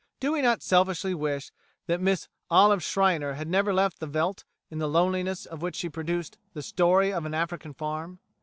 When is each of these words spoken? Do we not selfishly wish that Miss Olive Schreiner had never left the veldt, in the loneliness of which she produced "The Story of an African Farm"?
Do 0.19 0.31
we 0.31 0.41
not 0.41 0.63
selfishly 0.63 1.13
wish 1.13 1.51
that 1.85 2.01
Miss 2.01 2.27
Olive 2.49 2.81
Schreiner 2.81 3.33
had 3.33 3.47
never 3.47 3.71
left 3.71 3.99
the 3.99 4.07
veldt, 4.07 4.45
in 4.71 4.79
the 4.79 4.89
loneliness 4.89 5.45
of 5.45 5.61
which 5.61 5.75
she 5.75 5.89
produced 5.89 6.39
"The 6.55 6.63
Story 6.63 7.13
of 7.13 7.23
an 7.23 7.35
African 7.35 7.75
Farm"? 7.75 8.17